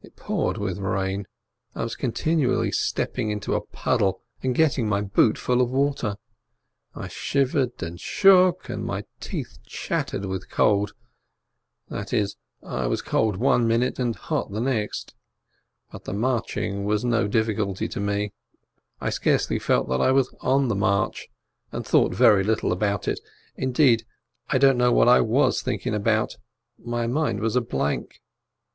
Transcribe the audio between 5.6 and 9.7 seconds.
of water. I shivered and shook, and my teeth